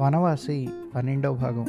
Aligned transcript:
వనవాసి 0.00 0.68
పన్నెండవ 0.94 1.34
భాగం. 1.34 1.66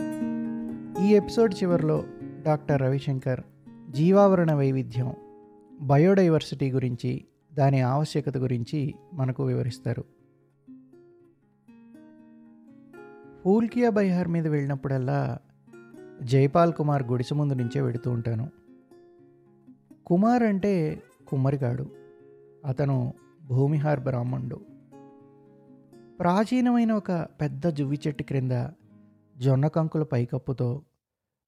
ఈ 1.05 1.09
ఎపిసోడ్ 1.09 1.55
చివరిలో 1.63 2.03
డాక్టర్ 2.45 2.81
రవిశంకర్ 2.81 3.41
జీవావరణ 3.89 4.53
వైవిధ్యం 4.53 5.13
బయోడైవర్సిటీ 5.81 6.71
గురించి 6.71 7.25
దాని 7.53 7.81
ఆవశ్యకత 7.81 8.37
గురించి 8.37 8.93
మనకు 9.13 9.43
వివరిస్తారు. 9.43 10.05
ఫూల్కియా 13.43 13.89
బైహార్ 13.89 14.27
మీద 14.27 14.47
వెళ్ళినప్పుడల్లా 14.47 15.39
జైపాల్ 16.23 16.73
కుమార్ 16.73 17.03
గుడిసె 17.03 17.35
ముందు 17.35 17.53
నుంచే 17.53 17.81
వెడుతూ 17.81 18.11
ఉంటాను. 18.11 18.49
కుమార్ 20.05 20.43
అంటే 20.43 21.03
కుమ్మరిగాడు. 21.27 21.87
అతను 22.65 23.13
భూమిహార్ 23.47 23.99
బ్రాహ్మణుడు. 23.99 24.72
ప్రాచీనమైన 26.23 26.91
ఒక 26.91 27.11
పెద్ద 27.11 27.67
జువ్వి 27.67 27.99
చెట్టు 28.07 28.23
క్రింద 28.23 28.51
జొన్న 29.37 29.67
కంకుల 29.67 30.03
పైకప్పుతో 30.03 30.85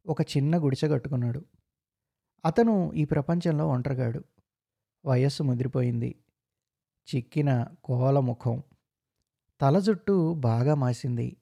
ఒక 0.07 0.21
చిన్న 0.21 0.57
గుడిసె 0.57 0.87
కట్టుకున్నాడు. 0.87 1.45
అతను 2.45 2.93
ఈ 2.93 3.05
ప్రపంచంలో 3.05 3.67
ఒంటరిగాడు. 3.67 4.23
వయస్సు 5.05 5.43
ముదిరిపోయింది. 5.43 6.15
చిక్కిన 7.15 7.67
కోల 7.83 8.19
ముఖం. 8.19 8.63
తల 9.61 9.79
జుట్టు 9.79 10.33
బాగా 10.33 10.75
మాసింది. 10.75 11.37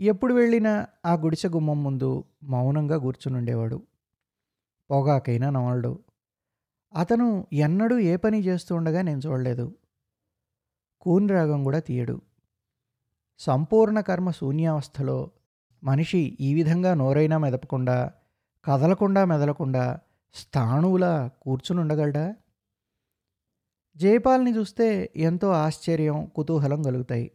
ఎప్పుడు 0.00 0.34
వెళ్ళినా 0.34 0.86
ఆ 1.06 1.14
గుడిసె 1.14 1.48
గుమ్మం 1.48 1.84
ముందు 1.84 2.24
మౌనంగా 2.42 2.96
కూర్చునుండేవాడు. 2.96 3.82
పొగాకైనా 4.90 5.50
నవలడు 5.50 6.04
అతను 6.94 7.46
ఎన్నడూ 7.52 7.98
ఏ 7.98 8.16
పని 8.16 8.40
చేస్తూ 8.40 8.74
ఉండగా 8.74 9.02
నేను 9.02 9.20
చూడలేదు. 9.26 9.74
కూనిరాగం 11.00 11.64
కూడా 11.64 11.78
తీయడు. 11.78 12.20
సంపూర్ణ 13.40 14.00
కర్మ 14.00 14.30
శూన్యావస్థలో 14.30 15.30
మనిషి 15.84 16.38
ఈ 16.40 16.54
విధంగా 16.54 16.94
నోరైనా 16.94 17.38
మెదపకుండా 17.38 18.14
కదలకుండా 18.64 19.24
మెదలకుండా 19.24 20.00
స్థాణువులా 20.34 21.30
కూర్చునుండగలడా? 21.42 22.36
జయపాల్ని 23.96 24.56
చూస్తే 24.56 25.12
ఎంతో 25.16 25.50
ఆశ్చర్యం 25.50 26.26
కుతూహలం 26.26 26.82
కలుగుతాయి. 26.82 27.30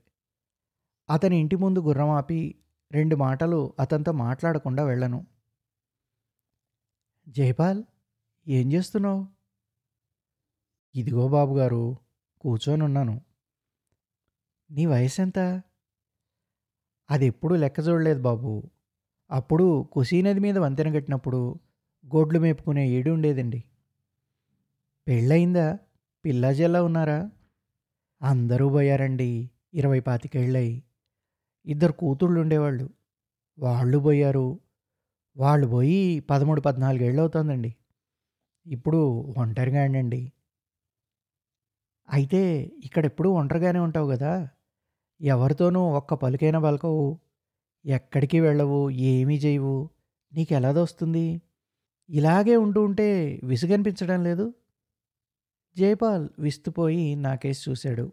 అతని 1.10 1.40
ఇంటి 1.40 1.56
ముందు 1.56 1.80
గుర్రం 1.80 2.10
ఆపి 2.10 2.56
రెండు 2.92 3.16
మాటలు 3.16 3.74
అతనితో 3.80 4.12
మాట్లాడకుండా 4.12 4.84
వెళ్ళను. 4.84 5.26
జయపాల్ 7.30 7.84
ఏం 8.48 8.74
చేస్తున్నావు? 8.74 9.28
ఇదిగో 10.96 11.28
బాబుగారు 11.28 11.98
కూర్చోనున్నాను. 12.42 13.22
నీ 14.72 14.86
వయసు 14.86 15.22
ఎంత 15.22 15.62
అది 17.12 17.26
ఎప్పుడూ 17.26 17.56
లెక్క 17.56 17.80
చూడలేదు 17.80 18.22
బాబు. 18.22 18.70
అప్పుడు 19.32 19.90
కుసీ 19.92 20.22
నది 20.22 20.40
మీద 20.40 20.58
వంతెన 20.58 20.94
కట్టినప్పుడు 20.94 21.60
గొడ్లు 22.16 22.40
మేపుకునే 22.40 22.90
ఏడు 22.90 23.12
ఉండేదండి. 23.12 23.64
పెళ్ళయిందా? 25.08 25.80
పిల్లాజల్లా 26.26 26.84
ఉన్నారా? 26.84 27.32
అందరూ 28.22 28.70
పోయారండి 28.70 29.50
ఇరవై 29.74 30.00
పాతికేళ్ళయి. 30.00 30.84
ఇద్దరు 31.66 31.92
కూతుళ్ళు 31.92 32.42
ఉండేవాళ్ళు. 32.42 32.90
వాళ్ళు 33.60 33.98
పోయారు. 33.98 34.60
వాళ్ళు 35.38 35.68
పోయి 35.68 36.20
పదమూడు 36.20 36.62
పద్నాలుగేళ్ళు 36.62 37.22
అవుతుందండి. 37.22 37.76
ఇప్పుడు 38.66 38.98
ఒంటరిగా 39.38 39.82
అండి 39.82 40.32
అయితే 42.10 42.72
ఇక్కడ 42.84 43.06
ఎప్పుడూ 43.06 43.32
ఒంటరిగానే 43.32 43.80
ఉంటావు 43.80 44.12
కదా 44.12 44.50
ఎవరితోనూ 45.22 45.82
ఒక్క 45.82 46.14
పలుకైనా 46.14 46.60
పలకవు. 46.60 47.20
ఎక్కడికి 47.86 48.40
వెళ్ళవు 48.40 48.90
ఏమీ 48.90 49.38
చేయవు 49.38 49.90
నీకు 50.34 50.54
ఎలా 50.54 50.72
దోస్తుంది? 50.72 51.42
ఇలాగే 52.10 52.56
ఉంటూ 52.56 52.84
ఉంటే 52.84 53.40
విసుగనిపించడం 53.44 54.24
లేదు. 54.24 54.54
జైపాల్ 55.78 56.30
విస్తుపోయి 56.40 57.16
నాకేసి 57.16 57.70
చూశాడు. 57.70 58.12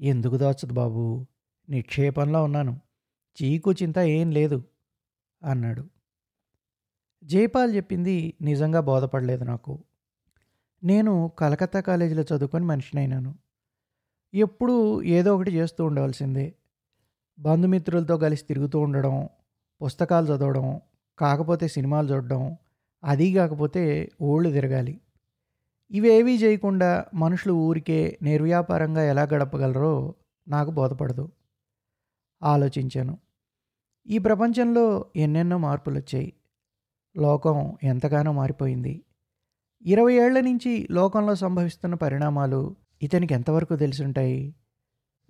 ఎందుకు 0.00 0.36
దోచదు 0.36 0.72
బాబు? 0.72 1.26
నిక్షేపంలో 1.68 2.44
ఉన్నాను. 2.44 2.80
చీకు 3.42 3.72
చింత 3.72 3.98
ఏం 3.98 4.30
లేదు 4.30 4.64
అన్నాడు. 5.44 5.84
జైపాల్ 7.24 7.76
చెప్పింది 7.76 8.34
నిజంగా 8.40 8.80
బోధపడలేదు 8.80 9.44
నాకు. 9.44 9.84
నేను 10.84 11.32
కలకత్తా 11.38 11.80
కాలేజీలో 11.80 12.22
చదువుకొని 12.22 12.64
మనిషినైనాను. 12.64 13.34
ఎప్పుడూ 14.34 15.02
ఏదో 15.02 15.34
ఒకటి 15.34 15.50
చేస్తూ 15.50 15.84
ఉండవలసిందే 15.84 16.54
బంధుమిత్రులతో 17.40 18.18
కలిసి 18.18 18.44
తిరుగుతూ 18.44 18.80
ఉండడం 18.80 19.28
పుస్తకాలు 19.82 20.26
చదవడం 20.26 20.80
కాకపోతే 21.18 21.68
సినిమాలు 21.68 22.14
చూడడం 22.14 22.56
అది 23.04 23.34
కాకపోతే 23.34 24.10
ఓళ్ళు 24.22 24.50
తిరగాలి. 24.50 25.00
ఇవేవీ 25.90 26.36
చేయకుండా 26.36 27.04
మనుషులు 27.14 27.52
ఊరికే 27.52 28.18
నిర్వ్యాపారంగా 28.22 29.02
ఎలా 29.02 29.22
గడపగలరో 29.22 30.14
నాకు 30.48 30.70
బోధపడదు. 30.70 31.32
ఆలోచించాను. 32.42 33.18
ఈ 34.06 34.18
ప్రపంచంలో 34.18 35.06
ఎన్నెన్నో 35.16 35.58
మార్పులు 35.58 35.98
వచ్చాయి 35.98 36.32
లోకం 37.16 37.76
ఎంతగానో 37.82 38.32
మారిపోయింది. 38.32 39.04
ఇరవై 39.86 40.14
ఏళ్ళ 40.14 40.40
నుంచి 40.40 40.88
లోకంలో 40.90 41.34
సంభవిస్తున్న 41.34 41.94
పరిణామాలు 41.94 42.76
ఇతనికి 43.02 43.34
ఎంతవరకు 43.34 43.76
తెలిసుంటాయి? 43.76 44.54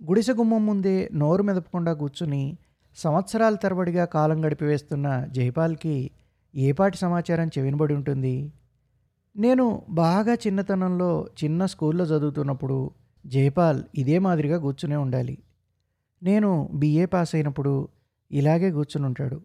గుడిసె 0.01 0.33
గుమ్మం 0.33 0.65
ముందే 0.65 1.09
నోరు 1.13 1.43
మెదపకుండా 1.43 1.93
కూర్చుని 1.93 2.57
సంవత్సరాల 2.95 3.55
తరబడిగా 3.55 4.05
కాలం 4.05 4.45
గడిపివేస్తున్న 4.45 5.25
జైపాల్కి 5.29 6.11
ఏపాటి 6.55 6.97
సమాచారం 6.97 7.47
చెవినబడి 7.47 7.93
ఉంటుంది? 7.93 8.51
నేను 9.35 9.85
బాగా 9.89 10.33
చిన్నతనంలో 10.33 11.27
చిన్న 11.43 11.65
స్కూల్లో 11.65 12.05
చదువుతున్నప్పుడు 12.05 12.91
జైపాల్ 13.25 13.83
ఇదే 13.95 14.19
మాదిరిగా 14.19 14.57
కూర్చునే 14.57 14.95
ఉండాలి. 14.95 15.37
నేను 16.23 16.69
బీఏ 16.73 17.05
పాస్ 17.05 17.35
అయినప్పుడు 17.35 17.89
ఇలాగే 18.31 18.71
కూర్చుని 18.71 19.05
ఉంటాడు 19.05 19.41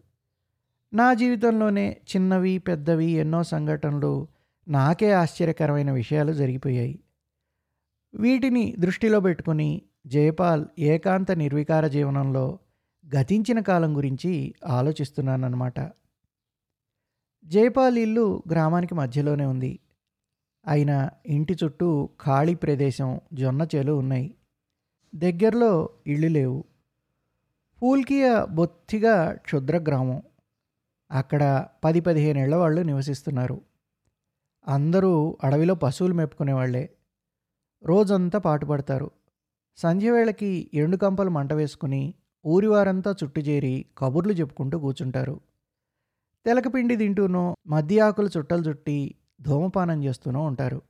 నా 0.93 1.13
జీవితంలోనే 1.13 1.97
చిన్నవి 2.15 2.57
పెద్దవి 2.57 3.05
ఎన్నో 3.05 3.43
సంఘటనలు 3.43 4.27
నాకే 4.67 5.11
ఆశ్చర్యకరమైన 5.11 5.91
విషయాలు 5.91 6.33
జరిగిపోయాయి. 6.33 6.99
వీటిని 8.15 8.75
దృష్టిలో 8.79 9.19
పెట్టుకుని 9.19 9.81
జయపాల్ 10.07 10.65
ఏకాంత 10.79 11.31
నిర్వికార 11.31 11.87
జీవనంలో 11.87 12.59
గతించిన 13.15 13.59
కాలం 13.59 13.97
గురించి 13.97 14.55
ఆలోచిస్తున్నానన్నమాట. 14.65 15.79
జయపాల్ 17.45 17.97
ఇల్లు 17.97 18.43
గ్రామానికి 18.51 18.95
మధ్యలోనే 18.95 19.45
ఉంది. 19.45 19.79
అయినా 20.67 21.09
ఇంటి 21.25 21.57
చుట్టూ 21.63 22.09
ఖాళీ 22.25 22.55
ప్రదేశం 22.55 23.19
జొన్న 23.33 23.67
చేలు 23.75 23.91
ఉన్నాయి. 23.91 24.33
దగ్గరలో 25.15 25.89
ఇళ్ళు 26.07 26.27
లేవు. 26.27 26.63
పూల్కియ 27.83 28.45
బొత్తిగా 28.49 29.33
క్షుద్ర 29.33 29.77
గ్రామం. 29.77 30.21
అక్కడ 31.11 31.65
పది 31.83 31.99
పదిహేనేళ్ళ 31.99 32.55
వాళ్ళు 32.55 32.81
నివసిస్తున్నారు. 32.81 33.61
అందరూ 34.67 35.37
అడవిలో 35.43 35.75
పశువులు 35.75 36.13
మెప్పుకునేవాళ్ళే 36.13 36.89
రోజంతా 37.83 38.39
పాటుపడతారు 38.39 39.11
సంధ్యవేళకి 39.77 40.71
ఎండు 40.73 40.97
కంపలు 40.97 41.29
మంట 41.29 41.53
వేసుకుని 41.53 42.13
ఊరివారంతా 42.45 43.15
చుట్టుచేరి 43.23 43.85
కబుర్లు 43.97 44.33
చెప్పుకుంటూ 44.33 44.79
కూర్చుంటారు. 44.79 45.39
తెలకపిండి 46.45 46.95
తింటూనో 46.95 47.55
మద్య 47.67 48.01
ఆకులు 48.01 48.29
చుట్టలు 48.37 48.61
చుట్టి 48.61 49.15
ధూమపానం 49.41 50.03
చేస్తూనో 50.03 50.41
ఉంటారు. 50.41 50.81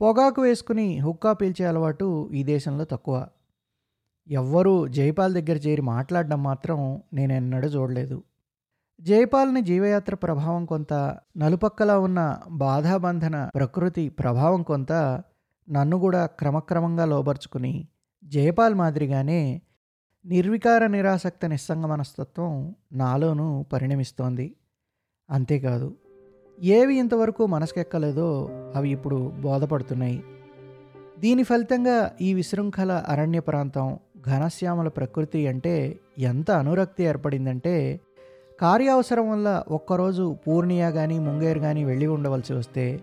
పొగాకు 0.00 0.42
వేసుకుని 0.42 0.98
హుక్కా 0.98 1.32
పీల్చే 1.32 1.66
అలవాటు 1.66 2.30
ఈ 2.34 2.42
దేశంలో 2.42 2.84
తక్కువ. 2.84 3.28
ఎవ్వరూ 4.28 4.88
జైపాల్ 4.88 5.34
దగ్గర 5.34 5.56
చేరి 5.58 5.82
మాట్లాడడం 5.82 6.42
మాత్రం 6.42 7.02
నేనెన్నడూ 7.12 7.68
చూడలేదు. 7.68 8.22
జైపాల్ని 9.00 9.60
జీవయాత్ర 9.60 10.14
ప్రభావం 10.14 10.64
కొంత 10.64 11.18
నలుపక్కలా 11.36 11.98
ఉన్న 11.98 12.38
బాధాబంధన 12.50 13.50
ప్రకృతి 13.54 14.08
ప్రభావం 14.08 14.62
కొంత 14.62 15.22
నన్ను 15.70 15.96
కూడా 15.96 16.26
క్రమక్రమంగా 16.26 17.04
లోబర్చుకుని 17.04 17.88
జయపాల్ 18.24 18.74
మాదిరిగానే 18.74 19.62
నిర్వికార 20.26 20.86
నిరాసక్త 20.86 21.46
నిస్సంగ 21.46 21.86
మనస్తత్వం 21.86 22.74
నాలోనూ 22.92 23.62
పరిణమిస్తోంది. 23.62 24.56
అంతేకాదు 25.30 25.94
ఏవి 26.62 26.94
ఇంతవరకు 26.98 27.46
మనసుకెక్కలేదో 27.46 28.48
అవి 28.76 28.90
ఇప్పుడు 28.90 29.32
బోధపడుతున్నాయి. 29.40 30.22
దీని 31.18 31.42
ఫలితంగా 31.42 32.16
ఈ 32.20 32.34
విశృంఖల 32.34 33.04
అరణ్య 33.08 33.40
ప్రాంతం 33.40 33.98
ఘనశ్యామల 34.26 34.88
ప్రకృతి 34.88 35.46
అంటే 35.46 36.00
ఎంత 36.18 36.50
అనురక్తి 36.50 37.04
ఏర్పడిందంటే 37.04 38.00
కార్యావసరం 38.60 39.30
వల్ల 39.30 39.64
ఒక్కరోజు 39.68 40.36
పూర్ణియా 40.48 40.90
కానీ 40.90 41.18
ముంగేరు 41.18 41.58
కానీ 41.58 41.84
వెళ్ళి 41.84 42.06
ఉండవలసి 42.06 42.52
వస్తే 42.52 43.00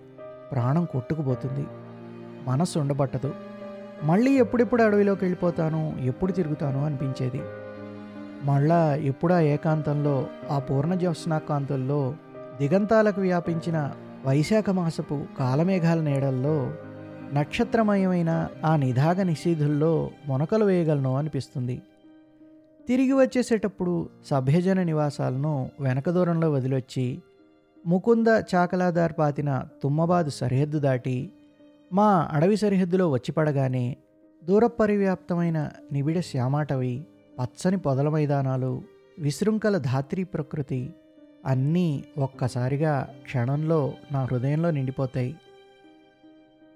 ప్రాణం 0.52 0.86
కొట్టుకుపోతుంది. 0.86 1.66
మనస్సు 2.48 2.80
ఉండబట్టదు. 2.80 3.34
మళ్ళీ 4.04 4.32
ఎప్పుడెప్పుడు 4.38 4.84
అడవిలోకి 4.84 5.26
వెళ్ళిపోతాను 5.26 5.98
ఎప్పుడు 6.02 6.32
తిరుగుతాను 6.32 6.86
అనిపించేది. 6.86 7.42
మళ్ళా 8.44 8.96
ఆ 9.34 9.40
ఏకాంతంలో 9.40 10.28
ఆ 10.52 10.60
పూర్ణజ్యోత్స్నాకాంతుల్లో 10.60 12.16
దిగంతాలకు 12.60 13.22
వ్యాపించిన 13.22 13.92
వైశాఖ 14.26 14.70
మాసపు 14.70 15.26
కాలమేఘాల 15.40 16.00
నీడల్లో 16.00 16.74
నక్షత్రమయమైన 17.34 18.48
ఆ 18.66 18.76
నిధాగ 18.76 19.24
నిశీధుల్లో 19.24 20.10
మొనకలు 20.28 20.66
వేయగలను 20.66 21.18
అనిపిస్తుంది. 21.18 21.82
తిరిగి 22.88 23.12
వచ్చేసేటప్పుడు 23.12 24.10
సభ్యజన 24.26 24.84
నివాసాలను 24.84 25.72
వెనక 25.80 26.10
దూరంలో 26.10 26.52
వదిలొచ్చి 26.52 27.22
ముకుంద 27.88 28.28
చాకలాదార్ 28.56 29.14
పాతిన 29.20 29.64
తుమ్మబాదు 29.84 30.30
సరిహద్దు 30.30 30.80
దాటి 30.80 31.30
మా 31.94 32.30
అడవి 32.32 32.58
సరిహద్దులో 32.58 33.12
వచ్చి 33.12 33.32
పడగానే 33.32 33.98
దూర 34.44 34.68
పరివ్యాప్తమైన 34.68 35.70
నిబిడ 35.92 36.20
శ్యామాటవి 36.20 37.06
పచ్చని 37.40 37.78
పొదల 37.78 38.10
మైదానాలు 38.10 38.82
విశృంఖల 39.20 39.78
ధాత్రి 39.78 40.24
ప్రకృతి 40.24 40.94
అన్నీ 41.46 42.04
ఒక్కసారిగా 42.18 43.14
క్షణంలో 43.24 43.94
నా 44.12 44.24
హృదయంలో 44.24 44.72
నిండిపోతాయి. 44.72 45.36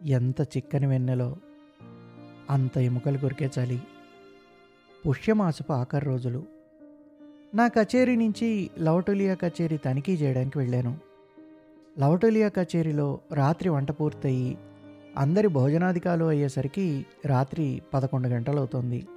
ఎంత 0.04 0.42
చిక్కని 0.42 0.88
వెన్నెలో 0.88 1.36
అంత 2.50 2.78
ఎముకలు 2.78 3.18
కొరికే 3.18 3.50
చలి 3.60 3.81
పుష్యమాసపు 5.08 5.74
ఆఖరి 5.74 6.06
రోజులు. 6.06 6.44
నా 7.56 7.68
కచేరీ 7.68 8.16
నుంచి 8.16 8.69
లవటోలియా 8.80 9.34
కచేరీ 9.34 9.78
తనిఖీ 9.78 10.13
చేయడానికి 10.13 10.58
వెళ్ళాను. 10.58 10.98
లవటోలియా 12.00 12.48
కచేరీలో 12.48 13.19
రాత్రి 13.34 13.69
వంట 13.69 13.92
పూర్తయి 13.92 14.58
అందరి 15.18 15.48
భోజనాధికాలు 15.48 16.25
అయ్యేసరికి 16.25 17.06
రాత్రి 17.25 17.81
పదకొండు 17.94 18.28
గంటలవుతోంది. 18.28 19.08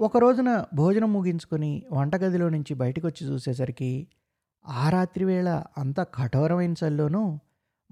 ఒక 0.00 0.16
రోజున 0.16 0.64
భోజనం 0.74 1.12
ముగించుకొని 1.12 1.82
వంటగదిలో 1.92 2.48
నుంచి 2.48 2.74
బయటకు 2.74 3.06
వచ్చి 3.06 3.28
చూసేసరికి 3.28 4.08
ఆ 4.66 4.90
రాత్రి 4.90 5.24
వేళ 5.24 5.64
అంత 5.78 6.00
కఠోరమైన 6.00 6.72
చల్లోనూ 6.72 7.38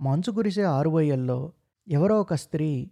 మంచు 0.01 0.33
కురిసే 0.33 0.63
ఆరుబొయ్యల్లో 0.63 1.53
ఎవరో 1.89 2.21
ఒక 2.21 2.35
స్త్రీ 2.35 2.91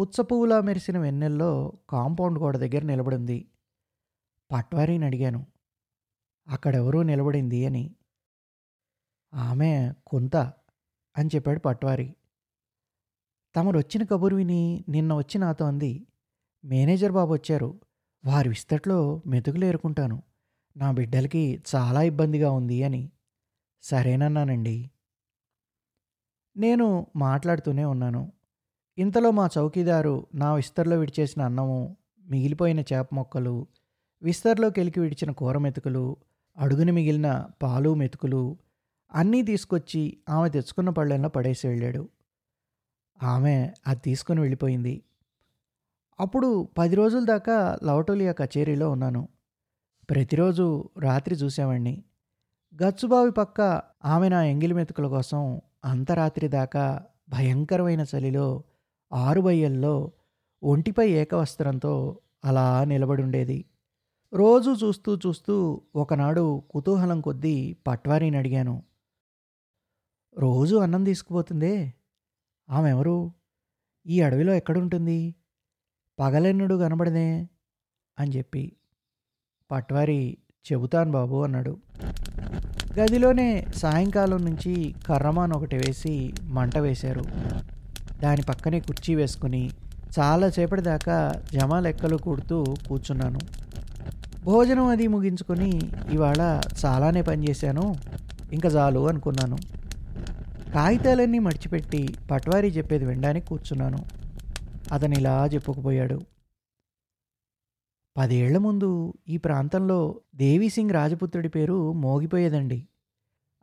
పుచ్చపువ్వులా 0.00 0.60
మెరిసిన 0.60 0.98
వెన్నెల్లో 0.98 1.72
కాంపౌండ్ 1.90 2.38
గోడ 2.38 2.56
దగ్గర 2.56 2.82
నిలబడింది. 2.82 3.48
పట్వారీని 4.52 5.06
అడిగాను 5.06 5.46
అక్కడెవరూ 6.48 7.02
నిలబడింది? 7.02 7.66
అని. 7.66 7.94
ఆమె 9.34 9.92
కొంత 10.06 10.36
అని 11.18 11.30
చెప్పాడు 11.34 11.60
పట్వారి. 11.60 12.14
తమరు 13.56 13.78
వచ్చిన 13.78 14.04
కబురు 14.04 14.36
విని 14.36 14.84
నిన్న 14.88 15.14
వచ్చి 15.14 15.38
నాతో 15.38 15.64
అంది 15.64 16.06
మేనేజర్ 16.64 17.12
బాబు 17.12 17.32
వచ్చారు. 17.32 17.80
వారి 18.24 18.48
విస్తట్లో 18.48 19.22
మెతుకులు 19.26 19.64
ఏరుకుంటాను. 19.64 20.22
నా 20.76 20.90
బిడ్డలకి 20.90 21.62
చాలా 21.74 22.02
ఇబ్బందిగా 22.02 22.50
ఉంది 22.50 22.82
అని. 22.82 23.10
సరేనన్నానండి. 23.82 24.90
నేను 26.56 27.06
మాట్లాడుతూనే 27.16 27.84
ఉన్నాను. 27.84 28.32
ఇంతలో 28.98 29.30
మా 29.30 29.48
చౌకీదారు 29.58 30.26
నా 30.34 30.54
విస్తర్లో 30.54 30.98
విడిచేసిన 30.98 31.42
అన్నము 31.42 31.96
మిగిలిపోయిన 32.22 32.80
చేప 32.80 33.08
మొక్కలు 33.12 33.66
విస్తర్లో 34.22 34.70
కెలికి 34.70 35.00
విడిచిన 35.00 35.30
కూర 35.30 35.58
మెతుకులు 35.58 36.16
అడుగున 36.56 36.90
మిగిలిన 36.90 37.46
పాలు 37.62 37.94
మెతుకులు 37.94 38.58
అన్నీ 39.12 39.42
తీసుకొచ్చి 39.42 40.18
ఆమె 40.28 40.48
తెచ్చుకున్న 40.50 40.90
పళ్ళెంలో 40.90 41.28
పడేసి 41.28 41.68
వెళ్ళాడు. 41.68 42.08
ఆమె 43.22 43.72
అది 43.86 44.00
తీసుకొని 44.00 44.40
వెళ్ళిపోయింది. 44.40 45.02
అప్పుడు 46.20 46.68
పది 46.78 46.96
రోజుల 46.96 47.24
దాకా 47.24 47.78
లవటోలియా 47.84 48.32
కచేరీలో 48.32 48.90
ఉన్నాను. 48.90 49.28
ప్రతిరోజు 50.10 50.88
రాత్రి 50.98 51.34
చూసేవాడిని 51.34 52.04
గచ్చుబావి 52.82 53.30
పక్క 53.30 53.82
ఆమె 54.04 54.28
నా 54.28 54.44
ఎంగిలి 54.44 54.74
మెతుకుల 54.74 55.06
కోసం 55.06 55.60
అంతరాత్రి 55.84 56.48
దాకా 56.48 57.04
భయంకరమైన 57.28 58.04
చలిలో 58.16 58.64
ఆరు 59.12 59.40
బయ్యల్లో 59.40 60.12
ఒంటిపై 60.62 61.08
ఏకవస్త్రంతో 61.08 62.18
అలా 62.44 62.84
నిలబడి 62.84 63.22
ఉండేది. 63.22 63.64
రోజు 64.32 64.70
చూస్తూ 64.70 65.18
చూస్తూ 65.26 65.80
ఒకనాడు 65.96 66.62
కుతూహలం 66.70 67.20
కొద్దీ 67.20 67.76
పట్వారీని 67.86 68.36
అడిగాను. 68.36 68.82
రోజు 70.38 70.76
అన్నం 70.76 71.04
తీసుకుపోతుందే? 71.04 71.94
ఆమె 72.70 72.90
ఎవరు 72.90 73.32
ఈ 74.06 74.20
అడవిలో 74.20 74.54
ఎక్కడుంటుంది? 74.54 75.34
పగలెన్నుడు 76.18 76.74
కనబడదే 76.74 77.48
అని 78.18 78.36
చెప్పి 78.36 78.72
పట్వారి 79.70 80.38
చెబుతాను 80.72 81.10
బాబు 81.10 81.42
అన్నాడు. 81.42 81.76
గదిలోనే 82.98 83.66
సాయంకాలం 83.76 84.44
నుంచి 84.44 84.94
కర్రమాన్ 85.06 85.52
ఒకటి 85.52 85.76
వేసి 85.76 86.32
మంట 86.42 86.78
వేశారు. 86.78 87.24
దాని 88.20 88.42
పక్కనే 88.42 88.80
కుర్చీ 88.80 89.14
వేసుకుని 89.14 89.70
చాలాసేపటి 90.20 90.82
దాకా 90.82 91.42
జమా 91.52 91.80
లెక్కలు 91.80 92.16
కూడుతూ 92.16 92.64
కూర్చున్నాను. 92.88 93.38
భోజనం 94.44 94.86
అది 94.86 95.06
ముగించుకొని 95.06 95.80
ఇవాళ 96.12 96.60
చాలానే 96.84 97.22
పనిచేశాను 97.22 97.94
ఇంకా 98.52 98.68
చాలు 98.68 99.08
అనుకున్నాను. 99.08 99.79
కాగితాలన్నీ 100.74 101.38
మడిచిపెట్టి 101.38 102.14
పట్వారీ 102.30 102.68
చెప్పేది 102.68 103.04
వినడానికి 103.04 103.46
కూర్చున్నాను. 103.46 103.98
అతను 104.92 105.14
ఇలా 105.14 105.46
చెప్పుకుపోయాడు. 105.46 106.20
పదేళ్ళ 108.16 108.56
ముందు 108.58 109.14
ఈ 109.28 109.36
ప్రాంతంలో 109.36 110.20
దేవీసింగ్ 110.34 110.90
రాజపుత్రుడి 110.90 111.48
పేరు 111.48 111.92
మోగిపోయేదండి. 111.92 112.88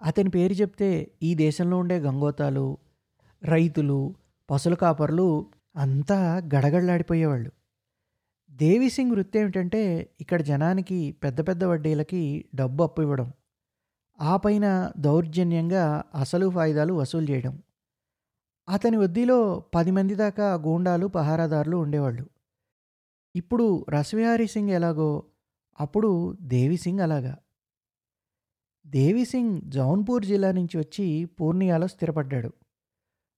అతని 0.01 0.29
పేరు 0.29 0.53
చెప్తే 0.53 1.11
ఈ 1.23 1.35
దేశంలో 1.35 1.77
ఉండే 1.77 1.99
గంగోతాలు 1.99 2.77
రైతులు 3.43 4.15
పసుల 4.51 4.73
కాపర్లు 4.73 5.45
అంతా 5.75 6.37
గడగడలాడిపోయేవాళ్ళు. 6.55 7.51
దేవీసింగ్ 8.51 9.11
వృత్తి 9.11 9.39
ఏమిటంటే 9.39 10.09
ఇక్కడ 10.21 10.41
జనానికి 10.41 11.11
పెద్ద 11.11 11.47
పెద్ద 11.47 11.63
వడ్డీలకి 11.63 12.45
డబ్బు 12.55 12.83
అప్పు 12.83 13.01
ఇవ్వడం. 13.01 13.33
ఆ 14.19 14.37
పైన 14.37 14.91
దౌర్జన్యంగా 14.97 16.03
అసలు 16.15 16.49
ఫాయిదాలు 16.49 16.93
వసూలు 16.93 17.31
చేయడం. 17.31 17.63
అతని 18.69 18.97
వద్దీలో 18.97 19.63
పది 19.75 19.91
మంది 19.91 20.15
దాకా 20.15 20.53
గూండాలు 20.53 21.07
పహారాదారులు 21.07 21.77
ఉండేవాళ్ళు. 21.77 22.25
ఇప్పుడు 23.35 23.85
రసవిహారీ 23.89 24.47
సింగ్ 24.47 24.69
ఎలాగో 24.69 25.23
అప్పుడు 25.79 26.37
దేవిసింగ్ 26.41 26.99
అలాగా. 26.99 27.37
దేవిసింగ్ 28.87 29.61
జౌన్పూర్ 29.61 30.25
జిల్లా 30.25 30.51
నుంచి 30.51 30.77
వచ్చి 30.77 31.25
పూర్ణియాలో 31.25 31.87
స్థిరపడ్డాడు. 31.87 32.53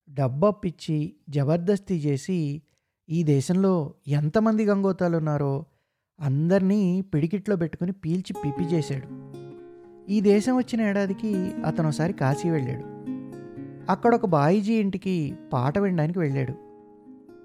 డబ్బప్పిచ్చి 0.09 1.15
జబర్దస్తి 1.29 1.95
చేసి 1.95 2.61
ఈ 3.09 3.23
దేశంలో 3.23 3.93
ఎంతమంది 4.07 4.65
గంగోతాలు 4.65 5.17
ఉన్నారో 5.17 5.65
అందరినీ 6.19 7.01
పిడికిట్లో 7.01 7.55
పెట్టుకుని 7.55 7.91
పీల్చి 7.91 8.33
పిప్పి 8.33 8.63
చేశాడు. 8.63 9.38
ఈ 10.09 10.21
దేశం 10.21 10.57
వచ్చిన 10.57 10.81
ఏడాదికి 10.81 11.53
అతను 11.65 11.87
ఒకసారి 11.87 12.13
కాశీ 12.13 12.49
వెళ్ళాడు. 12.49 12.85
అక్కడ 13.91 14.15
ఒక 14.15 14.25
బాయిజీ 14.25 14.73
ఇంటికి 14.73 15.37
పాట 15.53 15.79
వినడానికి 15.79 16.19
వెళ్ళాడు. 16.19 16.53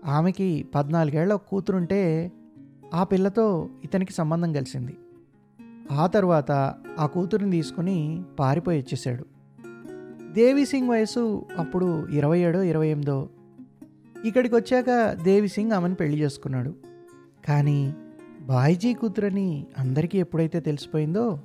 ఆమెకి 0.06 0.66
పద్నాలుగేళ్ళ 0.74 1.32
ఒక 1.32 1.42
కూతురుంటే 1.48 2.32
ఆ 2.94 3.04
పిల్లతో 3.04 3.68
ఇతనికి 3.84 4.12
సంబంధం 4.12 4.52
కలిసింది. 4.52 4.96
ఆ 5.92 6.06
తర్వాత 6.06 6.74
ఆ 6.98 7.06
కూతురుని 7.06 7.50
తీసుకుని 7.50 8.22
పారిపోయి 8.38 8.78
వచ్చేసాడు 8.78 9.24
దేవిసింగ్ 10.32 10.88
వయసు 10.88 11.46
అప్పుడు 11.58 12.06
ఇరవై 12.06 12.38
ఏడో 12.38 12.62
ఇరవై 12.62 12.88
ఎనిమిదో 12.88 13.28
ఇక్కడికి 14.24 14.54
వచ్చాక 14.54 15.12
దేవిసింగ్ 15.22 15.72
ఆమెను 15.72 15.94
పెళ్ళి 15.94 16.20
చేసుకున్నాడు. 16.20 16.74
కానీ 17.48 17.94
బాయిజీ 18.40 18.94
కూతురని 18.94 19.66
అందరికీ 19.78 20.18
ఎప్పుడైతే 20.18 20.60
తెలిసిపోయిందో 20.60 21.40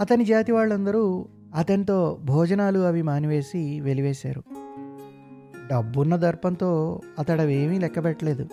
అతని 0.00 0.24
జాతి 0.24 0.52
వాళ్ళందరూ 0.52 1.26
అతనితో 1.54 2.18
భోజనాలు 2.24 2.78
అవి 2.78 3.02
మానివేసి 3.02 3.80
వెలివేశారు. 3.80 4.42
డబ్బున్న 5.70 6.16
దర్పంతో 6.16 7.00
అతడవేమీ 7.18 7.78
లెక్కబెట్టలేదు. 7.78 8.48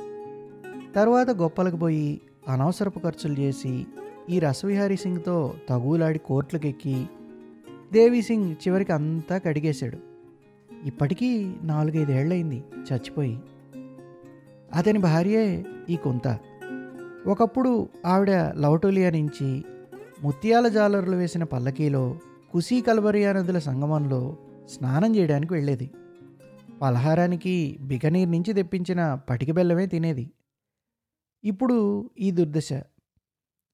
తర్వాత 0.96 1.30
గొప్పలకు 1.30 1.78
పోయి 1.78 2.22
అనవసరపు 2.48 3.00
ఖర్చులు 3.00 3.40
చేసి 3.40 3.86
ఈ 4.30 4.40
రసవిహారీ 4.40 4.96
సింగ్తో 4.96 5.54
తగులాడి 5.70 6.20
కోర్టులకెక్కి 6.20 7.10
దేవీసింగ్ 7.94 8.56
చివరికి 8.68 8.94
అంతా 8.94 9.38
కడిగేశాడు. 9.38 9.98
ఇప్పటికీ 10.86 11.54
నాలుగైదేళ్ళయింది 11.64 12.64
చచ్చిపోయి. 12.94 13.40
అతని 14.76 15.00
భార్యే 15.00 15.66
ఈ 15.90 15.96
కొంత. 15.96 16.40
ఒకప్పుడు 17.28 17.90
ఆవిడ 18.06 18.32
లవటోలియా 18.32 19.10
నుంచి 19.10 19.64
ముత్యాల 20.22 20.68
జాలర్లు 20.68 21.16
వేసిన 21.16 21.44
పల్లకీలో 21.44 22.20
కుసీ 22.51 22.82
కల్బరియా 22.82 23.34
నదుల 23.34 23.60
సంగమంలో 23.60 24.38
స్నానం 24.66 25.16
చేయడానికి 25.16 25.54
వెళ్ళేది. 25.54 25.92
పలహారానికి 26.82 27.78
బికనీర్ 27.82 28.32
నుంచి 28.32 28.54
తెప్పించిన 28.54 29.16
పటిక 29.30 29.51
బెల్లమే 29.51 29.86
తినేది. 29.86 30.32
ఇప్పుడు 31.44 32.10
ఈ 32.20 32.32
దుర్దశ. 32.32 32.70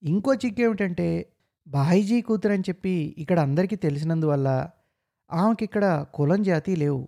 ఇంకో 0.03 0.33
చిక్కేమిటంటే 0.33 1.29
బాయిజీ 1.67 2.21
కూతురు 2.21 2.53
అని 2.53 2.63
చెప్పి 2.69 3.15
ఇక్కడ 3.17 3.39
అందరికీ 3.39 3.75
తెలిసినందువల్ల 3.75 4.69
ఆమెకి 5.31 5.65
ఇక్కడ 5.65 6.05
కులం 6.13 6.43
జాతి 6.43 6.75
లేవు. 6.75 7.07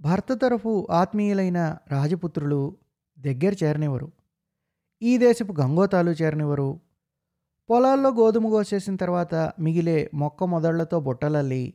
భర్త 0.00 0.32
తరఫు 0.32 0.86
ఆత్మీయులైన 0.90 1.76
రాజపుత్రులు 1.88 2.76
దగ్గర 3.20 3.54
చేరనివ్వరు. 3.64 4.12
ఈ 5.02 5.18
దేశపు 5.18 5.54
గంగోతాలు 5.60 6.10
చేరనివ్వరు. 6.10 6.87
పొలాల్లో 7.70 8.10
గోధుమ 8.10 8.48
కోసేసిన 8.48 8.96
తర్వాత 8.96 9.34
మిగిలే 9.34 10.10
మొక్క 10.14 10.44
మొదళ్ళతో 10.44 11.00
బుట్టలల్లి 11.00 11.74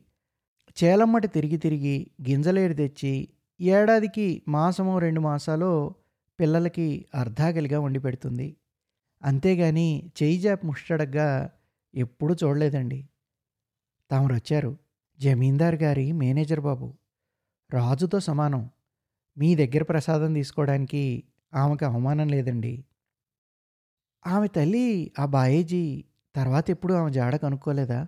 చేలమ్మటి 0.84 1.28
తిరిగి 1.28 1.56
తిరిగి 1.56 2.10
గింజలేరు 2.28 2.74
తెచ్చి 2.74 3.28
ఏడాదికి 3.60 4.42
మాసము 4.48 4.98
రెండు 4.98 5.20
మాసాలు 5.20 5.94
పిల్లలకి 6.40 7.06
అర్ధాకలిగా 7.14 7.80
వండి 7.80 7.98
పెడుతుంది. 7.98 8.56
అంతేగాని 9.22 10.10
చేయి 10.22 10.38
జాప్ 10.38 10.64
ముష్టడగ్గా 10.66 11.50
ఎప్పుడూ 11.94 12.34
చూడలేదండి. 12.34 13.08
తామరు 14.10 14.34
వచ్చారు 14.34 14.78
జమీందార్ 15.20 15.74
గారి 15.74 16.12
మేనేజర్ 16.12 16.60
బాబు. 16.60 16.94
రాజుతో 17.72 18.20
సమానం. 18.20 18.70
మీ 19.38 19.54
దగ్గర 19.54 19.82
ప్రసాదం 19.82 20.34
తీసుకోవడానికి 20.34 21.24
ఆమెకు 21.54 21.84
అవమానం 21.84 22.28
లేదండి. 22.28 22.84
ఆమె 24.26 24.48
తల్లి 24.48 25.12
ఆ 25.18 25.26
బాయేజీ 25.26 26.04
తర్వాత 26.34 26.70
ఎప్పుడు 26.70 26.94
ఆమె 26.94 27.12
జాడ 27.12 27.36
కనుక్కోలేదా? 27.36 28.06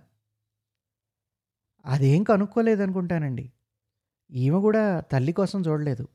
అదేం 1.85 2.23
కనుక్కోలేదనుకుంటానండి. 2.23 3.51
ఈమె 4.31 4.59
కూడా 4.59 4.99
తల్లి 4.99 5.31
కోసం 5.31 5.61
చూడలేదు. 5.61 6.07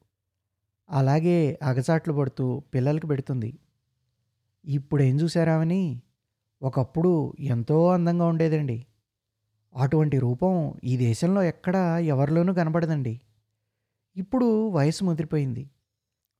అలాగే 0.91 1.59
అగచాట్లు 1.63 2.13
పడుతూ 2.13 2.61
పిల్లలకి 2.61 3.07
పెడుతుంది. 3.07 3.59
ఇప్పుడు 4.65 5.03
ఏం 5.03 5.21
చూశారామని? 5.21 6.03
ఒకప్పుడు 6.63 7.35
ఎంతో 7.41 7.89
అందంగా 7.89 8.27
ఉండేదండి. 8.27 8.87
అటువంటి 9.77 10.19
రూపం 10.19 10.75
ఈ 10.85 10.97
దేశంలో 10.97 11.43
ఎక్కడా 11.43 11.99
ఎవరిలోనూ 11.99 12.55
కనబడదండి. 12.55 13.21
ఇప్పుడు 14.17 14.69
వయసు 14.69 15.05
ముదిరిపోయింది. 15.05 15.71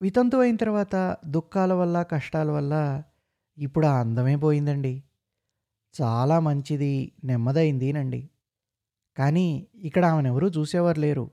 వితంతు 0.03 0.37
అయిన 0.37 0.57
తర్వాత 0.57 1.17
దుఃఖాల 1.27 1.73
వల్ల 1.73 2.03
కష్టాల 2.03 2.51
వల్ల 2.51 3.03
ఇప్పుడు 3.59 3.87
ఆ 3.87 4.01
అందమే 4.01 4.37
పోయిందండి. 4.37 5.03
చాలా 5.95 6.41
మంచిది 6.41 7.13
నెమ్మదైందినండి 7.25 8.31
కానీ 9.17 9.69
ఇక్కడ 9.75 10.05
ఆమెనెవరూ 10.05 10.49
చూసేవారు 10.49 11.01
లేరు. 11.01 11.31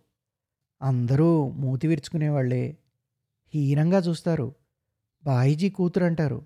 అందరూ 0.82 1.50
మూతి 1.50 1.88
విరుచుకునేవాళ్ళే 1.88 2.78
హీనంగా 3.54 4.00
చూస్తారు. 4.00 4.56
బాయిజీ 5.26 5.70
కూతురు 5.70 6.06
అంటారు 6.06 6.40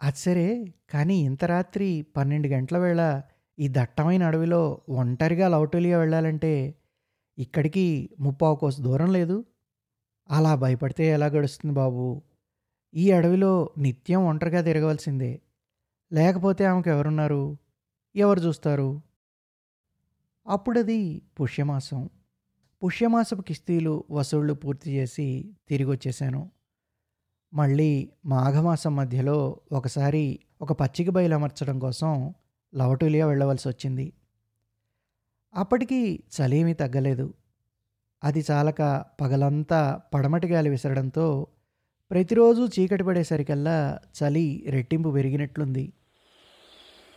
అది 0.00 0.18
సరే 0.18 0.74
కానీ 0.90 1.16
ఇంత 1.18 1.44
రాత్రి 1.44 2.06
పన్నెండు 2.16 2.48
గంటల 2.48 2.78
వేళ 2.78 3.22
ఈ 3.58 3.68
దట్టమైన 3.68 4.22
అడవిలో 4.22 4.60
ఒంటరిగా 4.88 5.48
లౌటోలియా 5.48 5.98
వెళ్ళాలంటే 5.98 6.52
ఇక్కడికి 7.38 7.86
ముప్పావు 8.20 8.56
కోస 8.56 8.80
దూరం 8.80 9.12
లేదు. 9.12 9.44
అలా 10.30 10.54
భయపడితే 10.54 11.06
ఎలా 11.06 11.26
గడుస్తుంది 11.26 11.74
బాబు? 11.74 12.22
ఈ 12.94 13.10
అడవిలో 13.10 13.70
నిత్యం 13.78 14.26
ఒంటరిగా 14.26 14.60
తిరగవలసిందే. 14.60 15.42
లేకపోతే 16.12 16.64
ఆమెకు 16.64 16.88
ఎవరున్నారు? 16.88 17.56
ఎవరు 18.16 18.40
చూస్తారు? 18.40 19.02
అప్పుడది 20.46 21.22
పుష్యమాసం. 21.40 22.10
పుష్యమాసపు 22.84 23.42
కిస్తీలు 23.42 24.04
వసూళ్ళు 24.10 24.54
పూర్తి 24.54 24.90
చేసి 24.90 25.54
తిరిగి 25.68 25.90
వచ్చేసాను 25.90 26.50
మళ్ళీ 27.54 28.12
మాఘమాసం 28.26 28.96
మధ్యలో 28.96 29.60
ఒకసారి 29.72 30.40
ఒక 30.62 30.72
పచ్చిక 30.72 31.10
బయలు 31.10 31.34
అమర్చడం 31.34 31.78
కోసం 31.78 32.34
లవటూలియా 32.74 33.26
వెళ్ళవలసి 33.26 33.68
వచ్చింది. 33.68 34.12
అప్పటికి 35.54 36.14
చలేమీ 36.14 36.72
తగ్గలేదు. 36.74 37.34
అది 38.24 38.44
చాలక 38.50 39.04
పగలంతా 39.20 40.00
పడమటి 40.14 40.46
గాలి 40.46 40.70
విసరడంతో 40.70 41.46
ప్రతిరోజు 42.10 42.68
చీకటి 42.78 43.04
పడేసరికల్లా 43.04 43.98
చలి 44.18 44.64
రెట్టింపు 44.68 45.10
పెరిగినట్లుంది. 45.10 45.92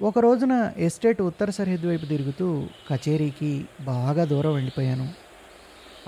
ఒక 0.01 0.19
రోజున 0.19 0.71
ఎస్టేట్ 0.77 1.21
ఉత్తర 1.21 1.49
సరిహద్దు 1.49 1.87
వైపు 1.87 2.05
తిరుగుతూ 2.05 2.67
కచేరీకి 2.89 3.65
బాగా 3.81 4.25
దూరం 4.25 4.53
వెళ్ళిపోయాను. 4.53 5.07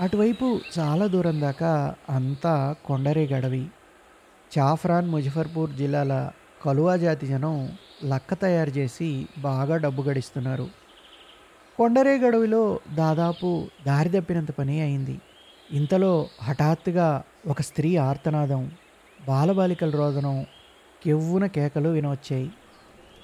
అటువైపు 0.00 0.60
చాలా 0.78 1.06
దూరం 1.06 1.40
దాకా 1.40 1.94
అంతా 2.10 2.74
కొండరే 2.84 3.26
గడవి. 3.26 3.66
చాఫ్రాన్ 4.58 5.08
ముజఫర్పూర్ 5.08 5.70
జిల్లాల 5.70 6.30
కలువా 6.64 6.96
జాతి 6.96 7.26
జనం 7.26 7.72
లక్క 8.04 8.34
తయారు 8.34 8.70
చేసి 8.70 9.26
బాగా 9.38 9.76
డబ్బు 9.76 10.02
గడిస్తున్నారు. 10.02 10.68
కొండరే 11.76 12.18
గడవిలో 12.18 12.80
దాదాపు 12.94 13.66
దారి 13.86 14.08
తప్పినంత 14.08 14.50
పని 14.50 14.80
అయింది. 14.80 15.20
ఇంతలో 15.72 16.28
హఠాత్తుగా 16.42 17.22
ఒక 17.46 17.62
స్త్రీ 17.62 17.96
ఆర్తనాదం 17.96 18.70
బాలబాలికల 19.26 19.90
రోదనం 19.90 20.46
కెవ్వున 21.04 21.46
కేకలు 21.46 21.88
వినవచ్చాయి. 21.88 22.50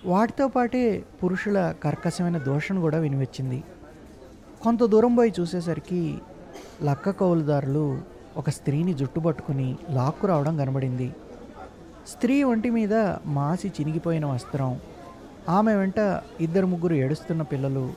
వాటితో 0.05 0.49
పాటే 0.49 1.05
పురుషుల 1.23 1.75
కర్కశమైన 1.85 2.39
దోషణ 2.39 2.81
కూడా 2.81 2.99
వినివచ్చింది. 2.99 3.62
కొంత 4.62 4.83
దూరం 4.83 5.15
పోయి 5.15 5.33
చూసేసరికి 5.41 6.19
లక్క 6.83 7.11
కౌలుదారులు 7.11 8.03
ఒక 8.37 8.50
స్త్రీని 8.50 8.95
జుట్టుపట్టుకుని 8.95 9.77
లాక్కు 9.91 10.27
రావడం 10.27 10.57
కనబడింది. 10.57 11.12
స్త్రీ 12.09 12.43
ఒంటి 12.43 12.71
మీద 12.71 12.95
మాసి 13.27 13.69
చినిగిపోయిన 13.69 14.27
వస్త్రం 14.27 14.81
ఆమె 15.49 15.75
వెంట 15.75 16.23
ఇద్దరు 16.41 16.67
ముగ్గురు 16.67 16.95
ఏడుస్తున్న 16.95 17.43
పిల్లలు 17.43 17.93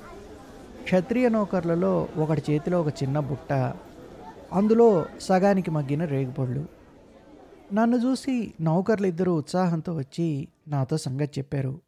క్షత్రియ 0.83 1.29
నౌకర్లలో 1.29 2.07
ఒకటి 2.17 2.43
చేతిలో 2.49 2.81
ఒక 2.81 2.87
చిన్న 3.03 3.19
బుట్ట 3.19 3.73
అందులో 4.53 5.05
సగానికి 5.19 5.71
మగ్గిన 5.71 6.05
రేగుపళ్ళు. 6.05 6.65
నన్ను 7.73 7.97
చూసి 7.97 8.53
నౌకర్లు 8.61 9.07
ఇద్దరు 9.07 9.31
ఉత్సాహంతో 9.31 9.95
వచ్చి 9.95 10.47
నాతో 10.67 10.97
సంగతి 10.97 11.39
చెప్పారు. 11.39 11.81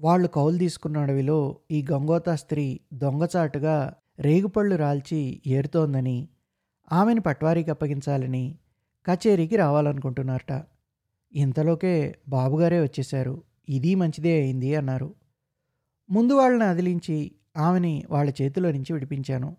వాళ్ళు 0.00 0.28
కౌలు 0.28 0.58
తీసుకున్న 0.58 0.98
అడవిలో 0.98 1.56
ఈ 1.70 1.86
గంగోతా 1.92 2.36
స్త్రీ 2.36 2.80
దొంగచాటుగా 2.94 3.94
రేగుపళ్ళు 4.18 4.76
రాల్చి 4.76 5.42
ఏరుతోందని 5.46 6.28
ఆమెను 6.92 7.20
పట్వారీకి 7.20 7.70
అప్పగించాలని 7.70 8.58
కచేరీకి 9.06 9.56
రావాలనుకుంటున్నారట. 9.56 10.62
ఇంతలోకే 11.32 12.18
బాబుగారే 12.28 12.80
వచ్చేశారు. 12.80 13.42
ఇది 13.68 13.94
మంచిదే 13.94 14.42
అయింది 14.42 14.74
అన్నారు. 14.74 15.14
ముందు 16.10 16.32
వాళ్ళని 16.32 16.64
అదిలించి 16.64 17.32
ఆమెని 17.56 18.04
వాళ్ళ 18.10 18.32
చేతిలో 18.42 18.70
నుంచి 18.70 18.92
విడిపించాను. 18.92 19.56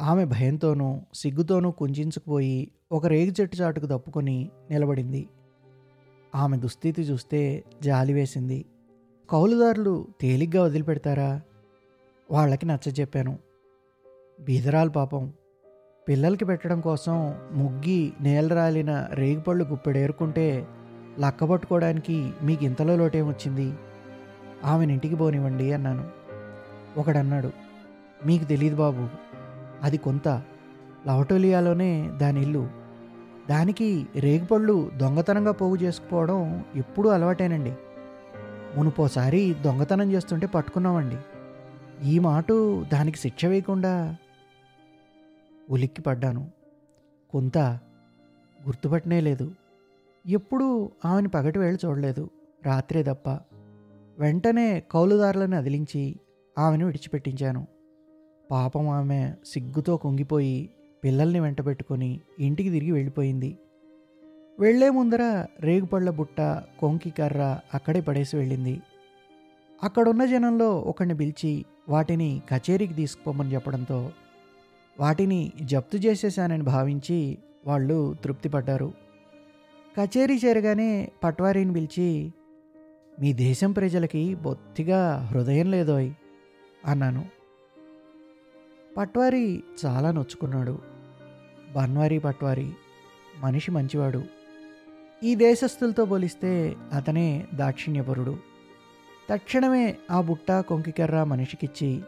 ఆమె 0.00 0.24
భయంతోనూ 0.24 1.00
సిగ్గుతోనూ 1.14 1.70
కుంజించుకుపోయి 1.70 2.70
ఒక 2.92 3.06
రేగు 3.06 3.32
చెట్టు 3.40 3.56
చాటుకు 3.56 3.86
తప్పుకొని 3.86 4.50
నిలబడింది. 4.70 5.28
ఆమె 6.34 6.56
దుస్థితి 6.56 7.02
చూస్తే 7.02 7.64
జాలి 7.82 8.12
వేసింది. 8.12 8.64
కౌలుదారులు 9.30 10.06
తేలిగ్గా 10.20 10.62
వదిలిపెడతారా? 10.62 11.40
వాళ్ళకి 12.30 12.66
నచ్చజెప్పాను. 12.66 13.38
బీదరాలు 14.40 14.90
పాపం. 14.90 15.32
పిల్లలకి 16.08 16.44
పెట్టడం 16.44 16.80
కోసం 16.80 17.34
ముగ్గి 17.52 18.12
నేలరాలిన 18.20 19.08
రేగిపళ్ళు 19.12 19.64
గుప్పెడేరుకుంటే 19.64 20.66
లక్కబట్టుకోవడానికి 21.20 22.32
మీకు 22.42 22.64
ఇంతలో 22.64 22.96
లోటేమొచ్చింది 22.96 23.74
ఆమెను 24.64 24.92
ఇంటికి 24.92 25.16
పోనివ్వండి 25.16 25.72
అన్నాను. 25.72 26.10
ఒకడన్నాడు 27.00 27.52
మీకు 28.26 28.44
తెలియదు 28.44 28.76
బాబు 28.76 29.08
అది 29.82 29.98
కొంత 29.98 30.28
లవటోలియాలోనే 31.06 32.10
దాని 32.16 32.42
ఇల్లు. 32.42 32.68
దానికి 33.50 34.06
రేగిపళ్ళు 34.16 34.90
దొంగతనంగా 34.96 35.52
పోగు 35.52 35.76
చేసుకుపోవడం 35.76 36.64
ఎప్పుడూ 36.76 37.08
అలవాటేనండి. 37.08 37.74
మునుపోసారి 38.76 39.54
దొంగతనం 39.64 40.12
చేస్తుంటే 40.12 40.46
పట్టుకున్నామండి. 40.46 41.16
ఈ 42.08 42.18
మాట 42.18 42.44
దానికి 42.92 43.18
శిక్ష 43.18 43.46
వేయకుండా 43.46 44.16
ఉలిక్కి 45.70 46.02
పడ్డాను. 46.02 46.50
కొంత 47.30 47.58
గుర్తుపట్టనే 48.66 49.20
లేదు. 49.20 49.54
ఎప్పుడూ 50.26 50.90
ఆమెను 51.04 51.28
పగటి 51.28 51.58
వేళ 51.58 51.76
చూడలేదు. 51.84 52.30
రాత్రే 52.66 53.02
తప్ప 53.02 53.28
వెంటనే 54.18 54.82
కౌలుదారులను 54.90 55.56
అదిలించి 55.56 56.16
ఆమెను 56.58 56.86
విడిచిపెట్టించాను. 56.86 57.66
పాపం 58.50 58.88
ఆమె 58.88 59.32
సిగ్గుతో 59.46 59.96
కుంగిపోయి 59.96 60.70
పిల్లల్ని 61.04 61.40
వెంటబెట్టుకొని 61.40 62.20
ఇంటికి 62.38 62.70
తిరిగి 62.70 62.90
వెళ్ళిపోయింది. 62.90 63.58
వెళ్ళే 64.60 64.90
ముందర 64.90 65.46
రేగుపళ్ళ 65.60 66.10
బుట్ట 66.10 66.40
కొంకి 66.80 67.10
కర్ర 67.10 67.58
అక్కడే 67.74 68.00
పడేసి 68.00 68.36
వెళ్ళింది. 68.36 68.80
అక్కడున్న 69.82 70.24
జనంలో 70.24 70.78
ఒకరిని 70.80 71.16
పిలిచి 71.16 71.64
వాటిని 71.88 72.42
కచేరీకి 72.54 72.94
తీసుకుపోమని 72.94 73.54
చెప్పడంతో 73.54 74.10
వాటిని 75.00 75.52
జప్తు 75.62 75.96
చేసేశానని 75.96 76.62
భావించి 76.62 77.38
వాళ్ళు 77.66 78.16
తృప్తిపడ్డారు. 78.24 78.92
కచేరీ 80.00 80.40
చేరగానే 80.44 81.08
పట్వారీని 81.24 81.72
పిలిచి 81.72 82.32
మీ 83.20 83.32
దేశం 83.32 83.72
ప్రజలకి 83.72 84.34
బొత్తిగా 84.34 85.28
హృదయం 85.32 85.70
లేదోయ్ 85.70 86.10
అన్నాను. 86.86 87.37
పట్వారి 88.98 89.62
చాలా 89.86 90.10
నొచ్చుకున్నాడు. 90.10 90.78
బన్వారీ 91.76 92.18
పట్వారి 92.18 92.72
మనిషి 93.40 93.70
మంచివాడు. 93.70 94.22
ఈ 95.22 95.34
దేశస్థులతో 95.34 96.04
పోలిస్తే 96.04 96.76
అతనే 96.92 97.46
దాక్షిణ్యపరుడు. 97.54 98.36
తక్షణమే 99.30 99.96
ఆ 100.10 100.20
బుట్ట 100.20 100.52
కొంకికెర్ర 100.52 101.24
మనిషికిచ్చి 101.24 102.02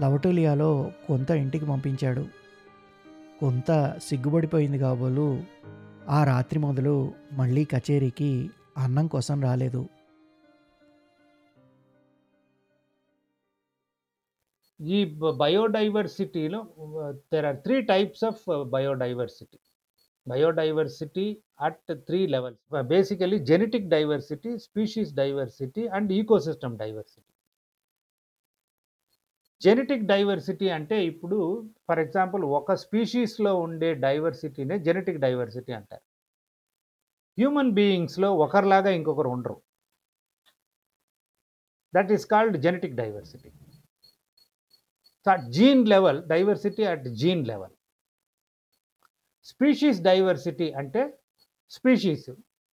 లవటోలియాలో 0.00 0.90
కొంత 1.08 1.30
ఇంటికి 1.30 1.66
పంపించాడు. 1.66 2.26
కొంత 3.40 3.96
సిగ్గుపడిపోయింది 4.02 4.78
కాబోలు 4.78 5.42
ఆ 6.08 6.24
రాత్రి 6.24 6.60
మొదలు 6.60 7.12
మళ్ళీ 7.32 7.64
కచేరీకి 7.64 8.50
అన్నం 8.78 9.06
కోసం 9.06 9.40
రాలేదు. 9.40 9.88
ఈ 14.96 14.98
బయోడైవర్సిటీలో 15.42 16.60
there 17.32 17.46
are 17.50 17.58
three 17.66 17.76
types 17.92 18.24
of 18.30 18.42
biodiversity 18.74 19.58
biodiversity 20.26 21.26
at 21.66 21.92
three 22.08 22.20
levels 22.34 22.60
basically 22.92 23.38
genetic 23.50 23.88
diversity 23.94 24.52
species 24.66 25.12
diversity 25.20 25.84
and 25.96 26.10
ecosystem 26.18 26.76
diversity 26.82 27.28
genetic 29.62 30.06
diversity 30.12 30.68
అంటే 30.76 30.96
ఇప్పుడు 31.10 31.38
ఫర్ 31.88 32.00
ఎగ్జాంపుల్ 32.04 32.44
ఒక 32.58 32.74
స్పీషీస్లో 32.84 33.52
ఉండే 33.66 33.90
డైవర్సిటీనే 34.06 34.76
జెనెటిక్ 34.86 35.20
డైవర్సిటీ 35.24 35.72
అంటారు. 35.78 36.04
హ్యూమన్ 37.38 37.72
బీయింగ్స్లో 37.78 38.28
ఒకరిలాగా 38.44 38.90
ఇంకొకరు 38.98 39.30
ఉండరు. 39.36 39.56
That 41.94 42.10
is 42.16 42.26
called 42.32 42.56
genetic 42.66 42.96
diversity 43.02 43.50
gene 45.26 45.88
level 45.88 46.28
diversity 46.28 46.84
at 46.84 47.08
gene 47.08 47.46
level 47.46 47.74
species 49.44 50.00
diversity 50.00 50.72
అంటే 50.72 51.18
స్పీషీస్ 51.70 52.30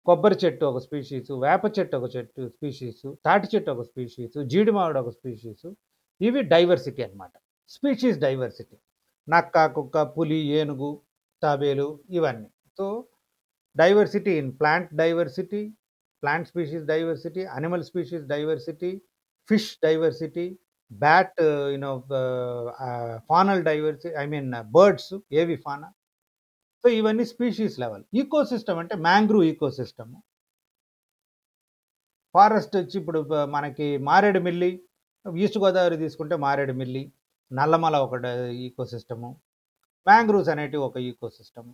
కొబ్బరి 0.07 0.37
చెట్టు 0.45 0.67
ఒక 0.67 0.79
స్పీషీసు 0.79 1.33
వేప 1.35 1.79
చెట్టు 1.79 1.97
ఒక 1.97 2.17
చెట్టు 2.17 2.49
స్పీషీసు 2.49 3.19
తాటి 3.25 3.49
చెట్టు 3.57 3.71
ఒక 3.71 3.83
స్పీషీసు 3.83 4.43
జీడి 4.43 4.71
ఒక 4.71 5.09
స్పీషీసు 5.09 5.77
ఇవి 6.21 6.43
డైవర్సిటీ 6.43 7.03
అన్నమాట. 7.03 7.31
స్పీషీస్ 7.69 8.19
డైవర్సిటీ 8.19 8.77
నక్క 9.29 9.67
కుక్క 9.67 10.03
పులి 10.03 10.47
ఏనుగు 10.47 11.01
తాబేలు 11.43 12.01
ఇవన్నీ. 12.11 12.49
So 12.79 13.09
diversity 13.77 14.39
in 14.39 14.53
plant 14.61 14.95
diversity 14.95 15.75
plant 16.23 16.49
species 16.49 16.85
diversity 16.85 17.45
animal 17.45 17.85
species 17.85 18.25
diversity 18.25 19.03
fish 19.49 19.79
diversity 19.85 20.59
but 20.91 21.41
you know 21.73 21.93
faunal 23.31 23.63
diversity 23.65 24.11
I 24.23 24.25
mean 24.27 24.51
birds 24.77 25.13
ఏవి 25.33 25.57
ఫానా 25.57 25.89
సో 26.85 26.89
ఇవన్నీ 26.91 27.25
స్పీషీస్ 27.25 27.77
లెవెల్ 27.79 28.05
ఈకోసిస్టమ్ 28.15 28.79
అంటే 28.79 28.97
మ్యాంగ్రూవ్ 29.09 29.45
ఈకోసిస్టమ్ 29.45 30.15
ఫారెస్ట్ 32.35 32.75
వచ్చి 32.77 32.97
ఇప్పుడు 33.01 33.21
uh, 33.29 33.47
మనకి 33.47 33.87
మారేడుమిల్లి 34.09 34.71
ఈస్ట్ 35.27 35.59
గోదావరి 35.59 35.97
తీసుకుంటే 35.97 36.35
మారేడుమిల్లి 36.37 37.03
నల్లమల 37.51 37.97
ఒక 38.07 38.15
ఈకోసిస్టము 38.67 39.29
mangroves 40.07 40.51
అనేటివి 40.55 40.83
ఒక 40.83 40.99
ఈకోసిస్టము 41.09 41.73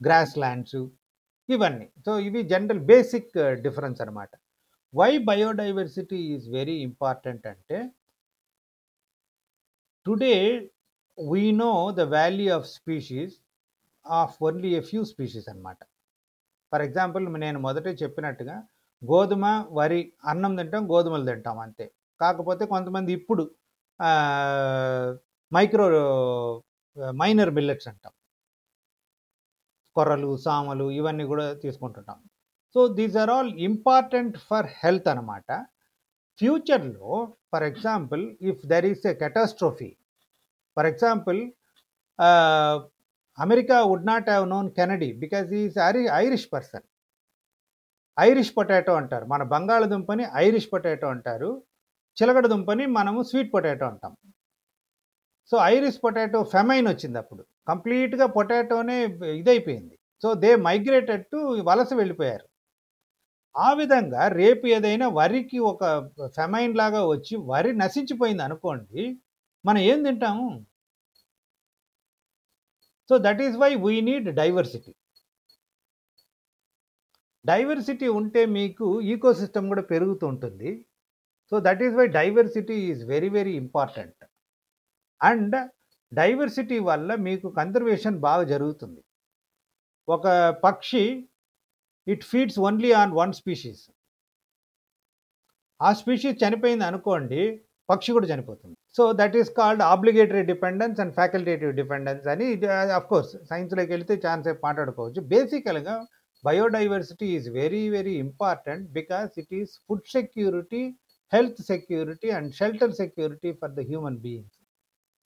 గ్రాస్ 0.00 0.34
ల్యాండ్స్ 0.38 0.80
ఇవన్నీ. 1.48 1.86
సో 2.06 2.12
ఇవి 2.28 2.40
జనరల్ 2.52 2.82
బేసిక్ 2.92 3.32
డిఫరెన్స్ 3.62 4.00
అనమాట 4.00 4.32
why 4.94 5.10
biodiversity 5.28 6.18
is 6.34 6.46
very 6.50 6.76
important 6.88 7.44
అంటే 7.46 7.78
today 10.06 10.34
we 11.18 11.44
know 11.60 11.70
the 11.98 12.04
value 12.14 12.50
of 12.58 12.66
species 12.76 13.34
of 14.06 14.36
only 14.48 14.70
a 14.80 14.82
few 14.90 15.02
species 15.12 15.48
అనమాట 15.52 15.80
ఫర్ 16.72 16.82
ఎగ్జాంపుల్ 16.88 17.24
నేను 17.44 17.58
మొదటే 17.66 17.92
చెప్పినట్టుగా 18.02 18.56
గోధుమ 19.02 19.44
వరి 19.78 20.00
అన్నం 20.32 20.54
తింటాం 20.60 20.84
గోధుమలు 20.92 21.26
తింటాం 21.30 21.58
అంతే. 21.66 21.86
కాకపోతే 22.20 22.64
కొంతమంది 22.74 23.10
ఇప్పుడు 23.18 23.44
మైక్రో 25.52 25.86
మైనర్ 27.20 27.52
మిల్లెట్స్ 27.58 27.88
అంటాం. 27.92 28.12
కొర్రలు 29.96 30.30
సామలు 30.44 30.86
ఇవన్నీ 30.98 31.24
కూడా 31.32 31.46
తీసుకుంటుంటాం. 31.64 32.18
So 32.74 32.80
these 32.98 33.16
are 33.22 33.30
all 33.36 33.52
important 33.68 34.36
for 34.48 34.68
health 34.82 35.08
అనమాట 35.12 35.50
ఫ్యూచర్లో 36.38 37.10
for 37.52 37.64
example 37.70 38.22
if 38.50 38.60
there 38.72 38.86
is 38.92 39.06
a 39.12 39.14
catastrophe 39.22 39.90
for 40.76 40.88
example 40.92 41.40
America 43.38 43.76
would 43.90 44.06
not 44.12 44.28
have 44.32 44.46
known 44.54 44.70
Kennedy 44.78 45.10
because 45.24 45.50
is 45.62 45.76
ఐరి 45.88 46.04
Irish 46.24 46.48
person 46.54 46.86
Irish 48.18 48.52
potato 48.56 48.92
అంటారు. 49.00 49.26
మన 49.32 49.42
బంగాళదుంపని 49.54 50.24
ఐరిష్ 50.44 50.68
పొటాటో 50.72 51.08
అంటారు. 51.14 51.50
చిలకడ 52.16 52.46
దుంపని 52.52 52.84
మనము 52.98 53.20
స్వీట్ 53.30 53.52
పొటాటో 53.54 53.86
అంటాం. 53.86 54.12
సో 55.50 55.56
ఐరిష్ 55.74 55.98
పొటాటో 56.04 56.40
ఫెమైన్ 56.54 56.88
వచ్చింది 56.88 57.18
అప్పుడు. 57.18 57.42
కంప్లీట్గా 57.68 58.26
పొటాటోనే 58.36 58.96
ఇదైపోయింది. 59.40 59.96
సో 60.22 60.28
దే 60.42 60.50
మైగ్రేటెడ్ 60.68 61.24
టు 61.32 61.38
వలస 61.68 61.90
వెళ్ళిపోయారు. 62.00 62.46
ఆ 63.54 63.68
విధంగా 63.80 64.22
రేపు 64.40 64.64
ఏదైనా 64.76 65.06
వరికి 65.20 65.58
ఒక 65.72 65.82
ఫెమైన్ 66.38 66.74
లాగా 66.80 67.00
వచ్చి 67.12 67.34
వరి 67.50 67.72
నశించిపోయింది 67.82 68.42
అనుకోండి 68.48 69.02
మనం 69.64 69.80
ఏం 69.90 69.98
తింటాము? 70.06 70.48
So 73.10 73.14
that 73.26 73.42
is 73.46 73.56
why 73.62 73.70
we 73.86 73.94
need 74.08 74.28
diversity 74.40 74.92
diversity 77.44 78.08
ఉంటే 78.20 78.42
మీకు 78.58 78.86
ఈకోసిస్టమ్ 79.12 79.68
కూడా 79.72 79.82
పెరుగుతూ 79.92 80.24
ఉంటుంది. 80.32 80.70
So 81.52 81.56
that 81.66 81.82
is 81.86 81.94
why 82.00 82.06
diversity 82.18 82.76
is 82.90 83.02
very 83.12 83.30
very 83.38 83.54
important 83.64 84.22
and 85.20 85.56
diversity 86.12 86.78
వల్ల 86.90 87.10
మీకు 87.28 87.48
కన్జర్వేషన్ 87.58 88.18
బాగా 88.28 88.44
జరుగుతుంది. 88.52 89.00
ఒక 90.08 90.26
పక్షి 90.66 91.04
it 92.06 92.24
feeds 92.30 92.58
only 92.68 92.90
on 93.00 93.12
one 93.22 93.32
species. 93.40 93.82
ఆ 95.80 95.90
స్పీషీస్ 96.02 96.38
చనిపోయింది 96.44 96.84
అనుకోండి 96.90 97.42
పక్షి 97.88 98.10
కూడా 98.16 98.26
చనిపోతుంది. 98.32 98.74
So 98.96 99.02
that 99.20 99.36
is 99.40 99.50
called 99.60 99.82
obligatory 99.92 100.42
dependence 100.52 100.98
and 101.02 101.12
facultative 101.18 101.72
dependence 101.80 102.26
అని 102.32 102.46
అఫ్ 102.98 103.08
కోర్స్ 103.12 103.32
సైన్స్లోకి 103.50 103.92
వెళ్తే 103.96 104.16
ఛాన్స్ 104.26 104.48
మాట్లాడుకోవచ్చు. 104.66 105.22
బేసికల్గా 105.34 105.96
biodiversity 106.44 107.26
is 107.36 107.48
very 107.60 107.82
very 107.96 108.14
important 108.26 108.84
because 108.98 109.32
it 109.42 109.52
is 109.60 109.72
food 109.86 110.06
security 110.16 110.82
health 111.32 111.60
security 111.72 112.28
and 112.36 112.50
shelter 112.60 112.94
security 113.02 113.50
for 113.60 113.72
the 113.78 113.82
human 113.90 114.18
beings 114.26 114.56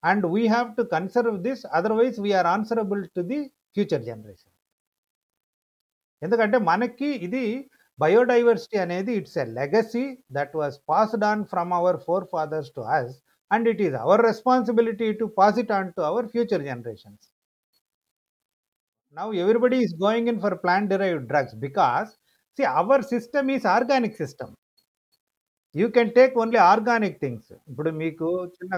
and 0.03 0.25
we 0.35 0.43
have 0.53 0.69
to 0.79 0.83
conserve 0.95 1.37
this 1.47 1.63
otherwise 1.79 2.19
we are 2.25 2.49
answerable 2.55 3.01
to 3.17 3.23
the 3.31 3.39
future 3.75 4.03
generation 4.09 4.48
ఎందుకంటే 6.21 6.57
మనకి 6.71 7.09
ఇది 7.27 7.43
biodiversity 7.99 8.77
అనేది 8.85 9.11
it's 9.19 9.37
a 9.43 9.45
legacy 9.59 10.03
that 10.37 10.53
was 10.59 10.77
passed 10.91 11.25
on 11.31 11.41
from 11.53 11.73
our 11.79 11.99
forefathers 12.33 12.71
to 12.77 12.83
us 12.97 13.13
and 13.51 13.67
it 13.71 13.81
is 13.87 13.95
our 14.03 14.23
responsibility 14.29 15.09
to 15.21 15.25
pass 15.39 15.59
it 15.63 15.73
on 15.79 15.89
to 15.97 16.01
our 16.09 16.27
future 16.33 16.63
generations. 16.69 17.25
Now 19.17 19.27
everybody 19.43 19.77
is 19.85 19.95
going 20.05 20.29
in 20.33 20.41
for 20.45 20.57
plant 20.63 20.89
derived 20.93 21.27
drugs 21.31 21.55
because 21.67 22.09
C 22.59 22.63
our 22.81 23.03
system 23.13 23.49
is 23.55 23.65
organic 23.75 24.17
system 24.23 24.53
you 25.75 25.87
can 25.97 26.11
take 26.19 26.35
only 26.43 26.59
organic 26.73 27.17
things 27.23 27.49
ఇప్పుడు 27.69 27.89
మీకు 28.03 28.27
చిన్న 28.57 28.73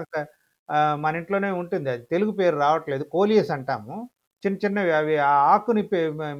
మన 1.04 1.12
ఇంట్లోనే 1.20 1.50
ఉంటుంది. 1.60 1.88
అది 1.94 2.04
తెలుగు 2.12 2.32
పేరు 2.40 2.56
రావట్లేదు. 2.64 3.04
Coleus 3.14 3.50
అంటాము. 3.56 3.96
చిన్న 4.42 4.56
చిన్నవి 4.64 4.92
అవి 5.00 5.16
ఆ 5.30 5.32
ఆకుని 5.52 5.82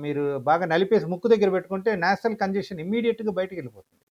మీరు 0.05 0.23
బాగా 0.51 0.65
నలిపేసి 0.73 1.07
ముక్కు 1.13 1.33
దగ్గర 1.35 1.51
పెట్టుకుంటే 1.57 1.91
నేషనల్ 2.05 2.41
కంజెషన్ 2.43 2.83
ఇమ్మీడియట్గా 2.85 3.33
బయటకు 3.39 3.59
వెళ్ళిపోతుంది. 3.61 4.03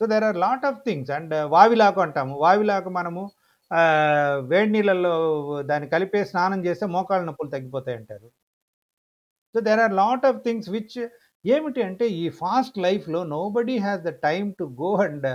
So 0.00 0.04
there 0.12 0.24
are 0.28 0.38
lot 0.44 0.64
of 0.70 0.80
things 0.86 1.10
and 1.16 1.34
వావిలాకు 1.54 2.00
అంటాము. 2.06 2.34
వావిలాకు 2.44 2.90
మనము 2.98 3.22
వేడి 4.50 4.70
నీళ్ళల్లో 4.74 5.12
దాన్ని 5.70 5.86
కలిపే 5.94 6.20
స్నానం 6.30 6.60
చేస్తే 6.66 6.86
మోకాళ్ళ 6.96 7.24
నొప్పులు 7.28 7.50
తగ్గిపోతాయి 7.54 7.96
అంటారు. 8.00 8.28
So 9.54 9.60
there 9.68 9.80
are 9.84 9.94
lot 10.00 10.24
of 10.30 10.40
things 10.46 10.68
which 10.74 10.98
ఏమిటి 11.44 11.80
అంటే 11.88 12.06
ఈ 12.22 12.24
ఫాస్ట్ 12.40 12.76
లైఫ్లో 12.86 13.20
nobody 13.56 13.76
has 13.86 14.02
the 14.08 14.12
time 14.26 14.48
to 14.60 14.64
go 14.82 14.90
and 15.06 15.26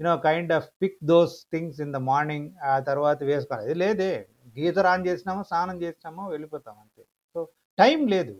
you know 0.00 0.14
kind 0.28 0.52
of 0.58 0.66
pick 0.82 0.98
those 1.12 1.34
things 1.54 1.80
in 1.84 1.92
the 1.96 2.00
morning 2.10 2.48
ఆ 2.72 2.74
తర్వాత 2.90 3.18
వేసుకోవాలి. 3.30 3.74
లేదే. 3.84 4.12
గీజర్ 4.56 4.88
ఆన్ 4.92 5.06
చేసినామో 5.08 5.42
స్నానం 5.50 5.76
చేసినామో 5.84 6.24
వెళ్ళిపోతాం 6.34 6.76
అంతే. 6.84 7.02
సో 7.34 7.40
టైం 7.78 8.00
లేదు. 8.14 8.34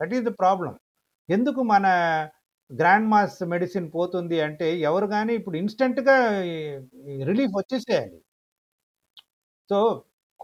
దట్ 0.00 0.14
ఈస్ 0.16 0.26
ద 0.28 0.32
ప్రాబ్లం 0.42 0.74
ఎందుకు 1.28 1.60
మన 1.74 1.86
గ్రాండ్ 2.70 3.08
మాస్ 3.12 3.38
మెడిసిన్ 3.54 3.88
పోతుంది 3.96 4.38
అంటే 4.46 4.68
ఎవరు 4.88 5.06
కానీ 5.14 5.32
ఇప్పుడు 5.40 5.56
ఇన్స్టెంట్గా 5.62 6.16
relief 7.30 7.54
వచ్చేసేయాలి. 7.60 8.18
So 9.70 9.78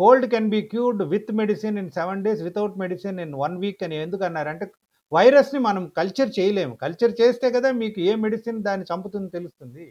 cold 0.01 0.27
can 0.35 0.51
be 0.55 0.61
cured 0.72 1.03
with 1.14 1.31
medicine 1.40 1.79
in 1.83 1.90
seven 1.98 2.22
days 2.27 2.42
without 2.48 2.77
medicine 2.85 3.18
in 3.25 3.35
one 3.44 3.57
week 3.64 3.83
అని 3.87 3.96
ఎందుకు 4.05 4.25
అన్నారంటే 4.29 4.66
వైరస్ని 5.12 5.61
మనం 5.68 5.83
కల్చర్ 5.98 6.31
చేయలేము. 6.38 6.75
కల్చర్ 6.85 7.14
చేస్తే 7.20 7.48
కదా 7.57 7.70
మీకు 7.83 7.98
ఏ 8.11 8.12
మెడిసిన్ 8.25 8.61
దాన్ని 8.68 8.87
చంపుతుందో 8.92 9.31
తెలుస్తుంది. 9.38 9.85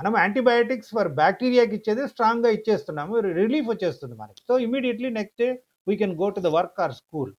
మనం 0.00 0.14
యాంటీబయాటిక్స్ 0.22 0.90
ఫర్ 0.96 1.08
బ్యాక్టీరియాకి 1.20 1.74
ఇచ్చేది 1.78 2.02
స్ట్రాంగ్గా 2.08 2.50
ఇచ్చేస్తున్నాము 2.58 3.14
రిలీఫ్ 3.40 3.68
వచ్చేస్తుంది 3.70 4.14
మనకి. 4.20 4.40
So 4.48 4.54
immediately 4.66 5.08
next 5.18 5.40
day 5.42 5.48
we 5.88 5.94
can 6.02 6.14
go 6.22 6.26
to 6.36 6.40
the 6.40 6.50
work 6.58 6.78
or 6.84 6.94
school 7.00 7.32